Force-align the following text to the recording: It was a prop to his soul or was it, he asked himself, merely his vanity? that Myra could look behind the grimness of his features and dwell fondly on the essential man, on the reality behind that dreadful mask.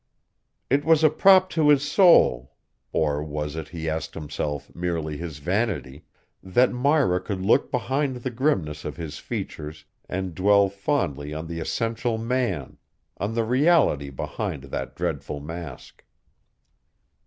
It 0.67 0.83
was 0.83 1.03
a 1.03 1.11
prop 1.11 1.47
to 1.51 1.69
his 1.69 1.83
soul 1.83 2.55
or 2.91 3.23
was 3.23 3.55
it, 3.55 3.67
he 3.67 3.87
asked 3.87 4.15
himself, 4.15 4.73
merely 4.73 5.15
his 5.15 5.37
vanity? 5.37 6.05
that 6.41 6.71
Myra 6.71 7.21
could 7.21 7.39
look 7.41 7.69
behind 7.69 8.15
the 8.15 8.31
grimness 8.31 8.83
of 8.83 8.97
his 8.97 9.19
features 9.19 9.85
and 10.09 10.33
dwell 10.33 10.69
fondly 10.69 11.35
on 11.35 11.45
the 11.45 11.59
essential 11.59 12.17
man, 12.17 12.79
on 13.17 13.35
the 13.35 13.43
reality 13.43 14.09
behind 14.09 14.63
that 14.73 14.95
dreadful 14.95 15.39
mask. 15.39 16.03